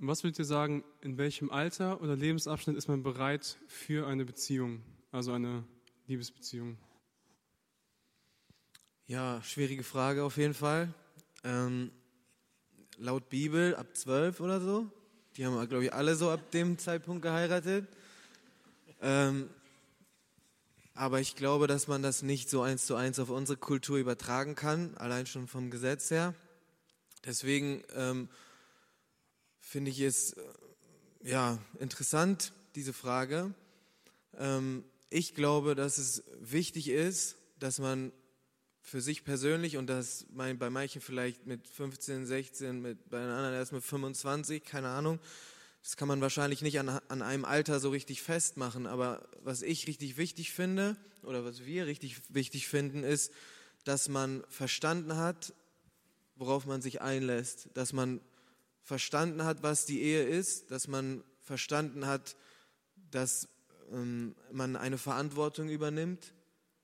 Was 0.00 0.22
würdet 0.22 0.38
ihr 0.38 0.44
sagen, 0.44 0.84
in 1.00 1.18
welchem 1.18 1.50
Alter 1.50 2.00
oder 2.00 2.14
Lebensabschnitt 2.14 2.76
ist 2.76 2.86
man 2.86 3.02
bereit 3.02 3.58
für 3.66 4.06
eine 4.06 4.24
Beziehung, 4.24 4.80
also 5.10 5.32
eine 5.32 5.64
Liebesbeziehung? 6.06 6.78
Ja, 9.06 9.42
schwierige 9.42 9.82
Frage 9.82 10.22
auf 10.22 10.36
jeden 10.36 10.54
Fall. 10.54 10.94
Ähm, 11.42 11.90
laut 12.96 13.28
Bibel 13.28 13.74
ab 13.74 13.88
zwölf 13.96 14.38
oder 14.38 14.60
so. 14.60 14.88
Die 15.36 15.44
haben, 15.44 15.68
glaube 15.68 15.86
ich, 15.86 15.92
alle 15.92 16.14
so 16.14 16.30
ab 16.30 16.52
dem 16.52 16.78
Zeitpunkt 16.78 17.22
geheiratet. 17.22 17.88
Ähm, 19.02 19.50
aber 20.94 21.18
ich 21.18 21.34
glaube, 21.34 21.66
dass 21.66 21.88
man 21.88 22.04
das 22.04 22.22
nicht 22.22 22.48
so 22.50 22.62
eins 22.62 22.86
zu 22.86 22.94
eins 22.94 23.18
auf 23.18 23.30
unsere 23.30 23.58
Kultur 23.58 23.98
übertragen 23.98 24.54
kann, 24.54 24.96
allein 24.96 25.26
schon 25.26 25.48
vom 25.48 25.72
Gesetz 25.72 26.12
her. 26.12 26.34
Deswegen 27.24 27.82
ähm, 27.96 28.28
finde 29.68 29.90
ich 29.90 30.00
es 30.00 30.32
äh, 30.32 30.42
ja, 31.24 31.58
interessant, 31.78 32.52
diese 32.74 32.94
Frage. 32.94 33.52
Ähm, 34.38 34.82
ich 35.10 35.34
glaube, 35.34 35.74
dass 35.74 35.98
es 35.98 36.24
wichtig 36.40 36.88
ist, 36.88 37.36
dass 37.58 37.78
man 37.78 38.12
für 38.80 39.02
sich 39.02 39.24
persönlich 39.24 39.76
und 39.76 39.86
das 39.88 40.24
bei 40.30 40.70
manchen 40.70 41.02
vielleicht 41.02 41.46
mit 41.46 41.68
15, 41.68 42.24
16, 42.24 42.80
mit, 42.80 43.10
bei 43.10 43.18
den 43.18 43.28
anderen 43.28 43.54
erst 43.54 43.72
mit 43.72 43.84
25, 43.84 44.64
keine 44.64 44.88
Ahnung. 44.88 45.18
Das 45.82 45.98
kann 45.98 46.08
man 46.08 46.22
wahrscheinlich 46.22 46.62
nicht 46.62 46.78
an, 46.80 46.88
an 46.88 47.20
einem 47.20 47.44
Alter 47.44 47.78
so 47.78 47.90
richtig 47.90 48.22
festmachen, 48.22 48.86
aber 48.86 49.28
was 49.42 49.60
ich 49.60 49.86
richtig 49.86 50.16
wichtig 50.16 50.52
finde 50.52 50.96
oder 51.22 51.44
was 51.44 51.66
wir 51.66 51.86
richtig 51.86 52.16
wichtig 52.30 52.68
finden, 52.68 53.04
ist, 53.04 53.32
dass 53.84 54.08
man 54.08 54.42
verstanden 54.48 55.16
hat, 55.16 55.52
worauf 56.36 56.64
man 56.64 56.80
sich 56.80 57.02
einlässt, 57.02 57.68
dass 57.74 57.92
man 57.92 58.20
verstanden 58.82 59.44
hat, 59.44 59.62
was 59.62 59.84
die 59.84 60.00
Ehe 60.00 60.24
ist, 60.24 60.70
dass 60.70 60.88
man 60.88 61.22
verstanden 61.40 62.06
hat, 62.06 62.36
dass 63.10 63.48
ähm, 63.92 64.34
man 64.52 64.76
eine 64.76 64.98
Verantwortung 64.98 65.68
übernimmt, 65.68 66.34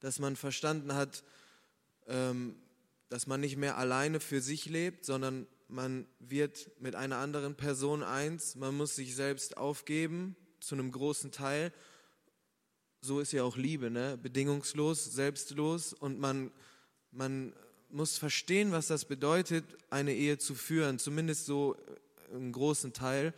dass 0.00 0.18
man 0.18 0.36
verstanden 0.36 0.94
hat, 0.94 1.24
ähm, 2.06 2.56
dass 3.08 3.26
man 3.26 3.40
nicht 3.40 3.56
mehr 3.56 3.78
alleine 3.78 4.20
für 4.20 4.40
sich 4.40 4.66
lebt, 4.66 5.04
sondern 5.04 5.46
man 5.68 6.06
wird 6.18 6.70
mit 6.80 6.94
einer 6.94 7.16
anderen 7.18 7.54
Person 7.54 8.02
eins, 8.02 8.54
man 8.54 8.76
muss 8.76 8.96
sich 8.96 9.14
selbst 9.14 9.56
aufgeben 9.56 10.36
zu 10.60 10.74
einem 10.74 10.90
großen 10.90 11.30
Teil. 11.30 11.72
So 13.00 13.20
ist 13.20 13.32
ja 13.32 13.42
auch 13.42 13.56
Liebe, 13.56 13.90
ne? 13.90 14.18
bedingungslos, 14.20 15.04
selbstlos 15.04 15.92
und 15.92 16.18
man, 16.18 16.50
man 17.10 17.54
muss 17.94 18.18
verstehen, 18.18 18.72
was 18.72 18.88
das 18.88 19.04
bedeutet, 19.04 19.64
eine 19.88 20.12
Ehe 20.12 20.36
zu 20.36 20.54
führen, 20.54 20.98
zumindest 20.98 21.46
so 21.46 21.76
im 22.32 22.50
großen 22.50 22.92
Teil, 22.92 23.32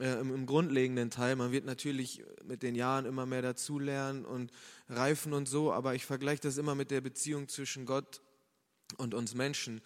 äh, 0.00 0.20
im, 0.20 0.34
im, 0.34 0.46
grundlegenden 0.46 1.10
Teil. 1.10 1.36
Man 1.36 1.52
wird 1.52 1.64
natürlich 1.64 2.24
mit 2.44 2.64
den 2.64 2.74
Jahren 2.74 3.06
immer 3.06 3.24
mehr 3.24 3.40
dazulernen 3.40 4.24
und 4.24 4.50
reifen 4.88 5.32
und 5.32 5.48
so, 5.48 5.72
aber 5.72 5.94
ich 5.94 6.04
vergleiche 6.04 6.42
das 6.42 6.58
immer 6.58 6.74
mit 6.74 6.90
der 6.90 7.00
Beziehung 7.00 7.48
zwischen 7.48 7.86
Gott 7.86 8.20
und 8.96 9.14
uns 9.14 9.34
Menschen. 9.34 9.80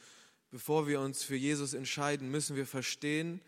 Bevor 0.50 0.88
wir 0.88 1.00
uns 1.00 1.22
für 1.22 1.36
Jesus 1.36 1.74
entscheiden, 1.74 2.30
müssen 2.30 2.56
wir 2.56 2.66
verstehen, 2.66 3.40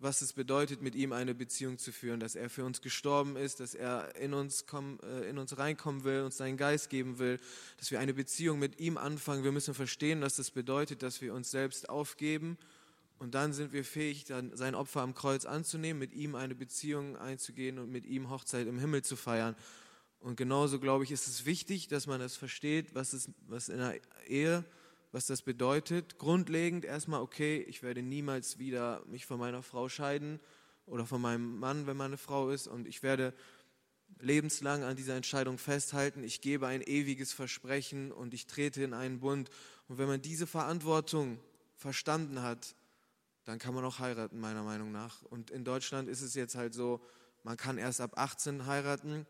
was 0.00 0.22
es 0.22 0.32
bedeutet, 0.32 0.82
mit 0.82 0.94
ihm 0.94 1.12
eine 1.12 1.34
Beziehung 1.34 1.78
zu 1.78 1.92
führen, 1.92 2.20
dass 2.20 2.34
er 2.34 2.50
für 2.50 2.64
uns 2.64 2.80
gestorben 2.80 3.36
ist, 3.36 3.60
dass 3.60 3.74
er 3.74 4.16
in 4.16 4.34
uns, 4.34 4.66
komm, 4.66 4.98
äh, 5.02 5.28
in 5.28 5.38
uns 5.38 5.56
reinkommen 5.58 6.04
will, 6.04 6.22
uns 6.22 6.38
seinen 6.38 6.56
Geist 6.56 6.90
geben 6.90 7.18
will, 7.18 7.38
dass 7.78 7.90
wir 7.90 8.00
eine 8.00 8.14
Beziehung 8.14 8.58
mit 8.58 8.80
ihm 8.80 8.96
anfangen. 8.96 9.44
Wir 9.44 9.52
müssen 9.52 9.74
verstehen, 9.74 10.22
was 10.22 10.36
das 10.36 10.50
bedeutet, 10.50 11.02
dass 11.02 11.20
wir 11.20 11.34
uns 11.34 11.50
selbst 11.50 11.88
aufgeben 11.88 12.56
und 13.20 13.34
dann 13.34 13.52
sind 13.52 13.74
wir 13.74 13.84
fähig, 13.84 14.24
dann 14.24 14.56
sein 14.56 14.74
Opfer 14.74 15.02
am 15.02 15.14
Kreuz 15.14 15.44
anzunehmen, 15.44 16.00
mit 16.00 16.14
ihm 16.14 16.34
eine 16.34 16.54
Beziehung 16.54 17.18
einzugehen 17.18 17.78
und 17.78 17.92
mit 17.92 18.06
ihm 18.06 18.30
Hochzeit 18.30 18.66
im 18.66 18.78
Himmel 18.78 19.02
zu 19.02 19.14
feiern. 19.14 19.54
Und 20.20 20.36
genauso, 20.36 20.80
glaube 20.80 21.04
ich, 21.04 21.12
ist 21.12 21.28
es 21.28 21.44
wichtig, 21.44 21.88
dass 21.88 22.06
man 22.06 22.18
das 22.18 22.36
versteht, 22.36 22.94
was, 22.94 23.12
ist, 23.12 23.28
was 23.46 23.68
in 23.68 23.76
der 23.76 24.00
Ehe 24.26 24.64
was 25.12 25.26
das 25.26 25.42
bedeutet. 25.42 26.18
Grundlegend 26.18 26.84
erstmal, 26.84 27.20
okay, 27.20 27.64
ich 27.68 27.82
werde 27.82 28.02
niemals 28.02 28.58
wieder 28.58 29.02
mich 29.06 29.26
von 29.26 29.38
meiner 29.38 29.62
Frau 29.62 29.88
scheiden 29.88 30.40
oder 30.86 31.06
von 31.06 31.20
meinem 31.20 31.58
Mann, 31.58 31.86
wenn 31.86 31.96
meine 31.96 32.16
Frau 32.16 32.50
ist, 32.50 32.66
und 32.66 32.86
ich 32.86 33.02
werde 33.02 33.34
lebenslang 34.18 34.82
an 34.82 34.96
dieser 34.96 35.16
Entscheidung 35.16 35.58
festhalten. 35.58 36.22
Ich 36.24 36.40
gebe 36.40 36.66
ein 36.66 36.82
ewiges 36.82 37.32
Versprechen 37.32 38.12
und 38.12 38.34
ich 38.34 38.46
trete 38.46 38.82
in 38.82 38.92
einen 38.92 39.20
Bund. 39.20 39.50
Und 39.88 39.98
wenn 39.98 40.08
man 40.08 40.20
diese 40.20 40.46
Verantwortung 40.46 41.38
verstanden 41.76 42.42
hat, 42.42 42.74
dann 43.44 43.58
kann 43.58 43.74
man 43.74 43.84
auch 43.84 43.98
heiraten, 43.98 44.38
meiner 44.38 44.62
Meinung 44.62 44.92
nach. 44.92 45.22
Und 45.22 45.50
in 45.50 45.64
Deutschland 45.64 46.08
ist 46.08 46.22
es 46.22 46.34
jetzt 46.34 46.54
halt 46.54 46.74
so, 46.74 47.00
man 47.42 47.56
kann 47.56 47.78
erst 47.78 48.00
ab 48.00 48.12
18 48.16 48.66
heiraten. 48.66 49.26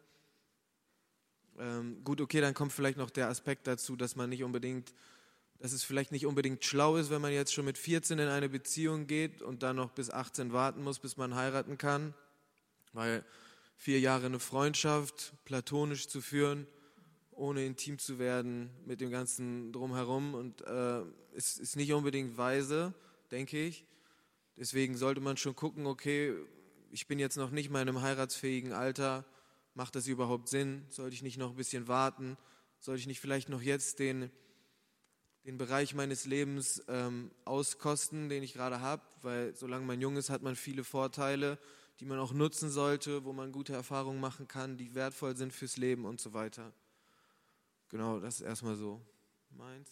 Ähm, 1.59 2.03
gut, 2.03 2.21
okay, 2.21 2.41
dann 2.41 2.55
kommt 2.55 2.73
vielleicht 2.73 2.99
noch 2.99 3.11
der 3.11 3.29
Aspekt 3.29 3.67
dazu, 3.67 3.97
dass 3.97 4.17
man 4.17 4.31
nicht 4.31 4.43
unbedingt 4.43 4.93
dass 5.61 5.73
es 5.73 5.85
vielleicht 5.85 6.11
nicht 6.11 6.25
unbedingt 6.25 6.65
schlau 6.65 6.97
ist, 6.97 7.11
wenn 7.11 7.21
man 7.21 7.33
jetzt 7.33 7.53
schon 7.53 7.67
mit 7.67 7.77
14 7.77 8.19
in 8.19 8.29
eine 8.29 8.49
Beziehung 8.49 9.07
geht 9.07 9.43
und 9.43 9.63
dann 9.63 9.77
noch 9.77 9.91
bis 9.91 10.11
18 10.11 10.53
warten 10.53 10.83
muss, 10.83 10.99
bis 10.99 11.19
man 11.19 11.35
heiraten 11.35 11.77
kann, 11.77 12.15
weil 12.95 13.25
vier 13.77 14.01
Jahre 14.01 14.27
eine 14.27 14.41
Freundschaft 14.41 15.35
platonisch 15.45 16.09
zu 16.09 16.23
führen, 16.23 16.67
ohne 17.33 17.65
intim 17.65 17.99
zu 17.99 18.19
werden 18.19 18.71
mit 18.87 19.03
dem 19.03 19.11
ganzen 19.11 19.71
drumherum 19.73 20.35
und 20.35 20.63
äh, 20.63 21.03
ist, 21.35 21.61
ist 21.61 21.77
nicht 21.77 21.93
unbedingt 21.93 22.39
weise, 22.39 22.95
denke 23.31 23.63
ich. 23.63 23.85
Deswegen 24.57 24.97
sollte 24.97 25.21
man 25.21 25.37
schon 25.37 25.57
gucken, 25.57 25.87
okay, 25.87 26.35
ich 26.91 27.07
bin 27.07 27.19
jetzt 27.19 27.37
noch 27.37 27.51
nicht 27.51 27.71
mal 27.71 27.83
in 27.83 27.89
einem 27.89 28.01
heiratsfähigen 28.01 28.73
Alter, 28.73 29.27
macht 29.75 29.95
das 29.95 30.07
überhaupt 30.07 30.49
Sinn? 30.49 30.85
Sollte 30.89 31.15
ich 31.15 31.23
nicht 31.23 31.39
noch 31.39 31.51
ein 31.51 31.57
bisschen 31.57 31.87
warten? 31.87 32.39
Sollte 32.81 33.01
ich 33.01 33.07
nicht 33.07 33.21
vielleicht 33.21 33.51
noch 33.51 33.63
jetzt 33.63 33.99
den 33.99 34.31
den 35.45 35.59
Bereich 35.59 35.95
meines 35.95 36.27
Lebens 36.27 36.83
ähm, 36.89 37.31
auskosten, 37.45 38.29
den 38.29 38.43
ich 38.43 38.53
gerade 38.53 38.81
habe, 38.81 39.03
weil 39.23 39.55
solange 39.55 39.87
man 39.87 40.01
jung 40.01 40.17
ist, 40.17 40.31
hat 40.31 40.43
man 40.43 40.57
viele 40.57 40.85
Vorteile, 40.85 41.59
die 41.99 42.05
man 42.05 42.19
auch 42.19 42.33
nutzen 42.33 42.71
sollte, 42.71 43.25
wo 43.25 43.33
man 43.33 43.53
gute 43.53 43.73
Erfahrungen 43.73 44.21
machen 44.21 44.49
kann, 44.49 44.77
die 44.77 44.95
wertvoll 44.95 45.37
sind 45.37 45.53
fürs 45.53 45.77
Leben 45.77 46.05
und 46.05 46.21
so 46.21 46.33
weiter. 46.33 46.73
Genau, 47.89 48.21
das 48.21 48.37
ist 48.41 48.47
erstmal 48.47 48.77
so 48.77 49.01
meins. 49.51 49.89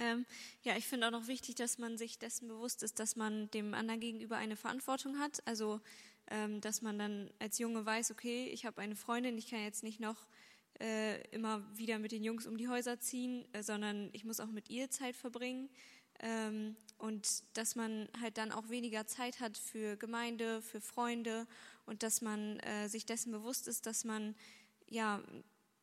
Ähm, 0.00 0.26
ja, 0.62 0.76
ich 0.76 0.86
finde 0.86 1.06
auch 1.06 1.12
noch 1.12 1.28
wichtig, 1.28 1.54
dass 1.54 1.78
man 1.78 1.96
sich 1.96 2.18
dessen 2.18 2.48
bewusst 2.48 2.82
ist, 2.82 2.98
dass 2.98 3.16
man 3.16 3.50
dem 3.52 3.74
anderen 3.74 4.00
gegenüber 4.00 4.36
eine 4.36 4.56
Verantwortung 4.56 5.18
hat. 5.18 5.46
Also, 5.46 5.80
ähm, 6.30 6.60
dass 6.60 6.82
man 6.82 6.98
dann 6.98 7.30
als 7.38 7.58
Junge 7.58 7.84
weiß, 7.86 8.10
okay, 8.10 8.48
ich 8.48 8.66
habe 8.66 8.80
eine 8.80 8.96
Freundin, 8.96 9.38
ich 9.38 9.50
kann 9.50 9.60
jetzt 9.60 9.84
nicht 9.84 10.00
noch 10.00 10.26
äh, 10.80 11.20
immer 11.28 11.62
wieder 11.76 11.98
mit 11.98 12.12
den 12.12 12.24
Jungs 12.24 12.46
um 12.46 12.56
die 12.56 12.68
Häuser 12.68 12.98
ziehen, 12.98 13.44
äh, 13.52 13.62
sondern 13.62 14.10
ich 14.12 14.24
muss 14.24 14.40
auch 14.40 14.50
mit 14.50 14.70
ihr 14.70 14.90
Zeit 14.90 15.16
verbringen. 15.16 15.68
Ähm, 16.20 16.76
und 16.98 17.42
dass 17.54 17.74
man 17.74 18.08
halt 18.20 18.38
dann 18.38 18.52
auch 18.52 18.68
weniger 18.68 19.06
Zeit 19.06 19.40
hat 19.40 19.58
für 19.58 19.96
Gemeinde, 19.96 20.62
für 20.62 20.80
Freunde 20.80 21.46
und 21.86 22.02
dass 22.02 22.20
man 22.20 22.60
äh, 22.60 22.88
sich 22.88 23.04
dessen 23.04 23.32
bewusst 23.32 23.68
ist, 23.68 23.86
dass 23.86 24.04
man, 24.04 24.34
ja, 24.88 25.22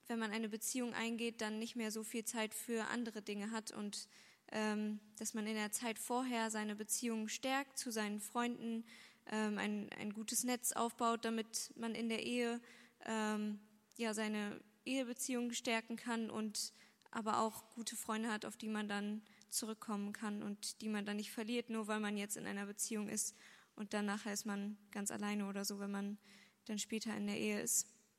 wenn 0.07 0.19
man 0.19 0.31
eine 0.31 0.50
Beziehung 0.50 0.94
eingeht, 0.94 1.41
dann 1.41 1.59
nicht 1.59 1.75
mehr 1.75 1.91
so 1.91 2.03
viel 2.03 2.25
Zeit 2.25 2.53
für 2.53 2.85
andere 2.88 3.22
Dinge 3.22 3.52
hat 3.52 3.72
und 3.72 4.08
ähm, 4.52 5.00
dass 5.18 5.34
man 5.34 5.47
in 5.47 5.56
der 5.56 5.72
Zeit 5.72 5.97
vorher 6.00 6.50
seine 6.50 6.75
Beziehung 6.75 7.28
stärkt 7.28 7.78
zu 7.78 7.91
seinen 7.91 8.19
Freunden, 8.19 8.84
ähm, 9.31 9.58
ein, 9.58 9.90
ein 10.00 10.13
gutes 10.13 10.44
Netz 10.44 10.73
aufbaut, 10.73 11.23
damit 11.23 11.72
man 11.75 11.96
in 11.96 12.09
der 12.09 12.23
Ehe 12.23 12.59
ähm, 13.06 13.59
ja, 13.97 14.13
seine 14.13 14.59
Ehebeziehungen 14.85 15.53
stärken 15.53 15.95
kann 15.95 16.29
und 16.29 16.73
aber 17.11 17.39
auch 17.39 17.69
gute 17.71 17.95
Freunde 17.95 18.31
hat, 18.31 18.45
auf 18.45 18.57
die 18.57 18.69
man 18.69 18.87
dann 18.87 19.21
zurückkommen 19.49 20.13
kann 20.13 20.41
und 20.41 20.81
die 20.81 20.89
man 20.89 21.05
dann 21.05 21.17
nicht 21.17 21.31
verliert, 21.31 21.69
nur 21.69 21.87
weil 21.87 21.99
man 21.99 22.17
jetzt 22.17 22.37
in 22.37 22.45
einer 22.45 22.65
Beziehung 22.65 23.09
ist 23.09 23.35
und 23.75 23.93
dann 23.93 24.05
nachher 24.05 24.33
ist 24.33 24.45
man 24.45 24.78
ganz 24.91 25.11
alleine 25.11 25.47
oder 25.47 25.66
so, 25.66 25.79
wenn 25.79 25.91
man 25.91 26.17
dann 26.66 26.79
später 26.79 27.16
in 27.16 27.28
der 27.28 27.37
Ehe 27.37 27.61
ist. 27.61 27.87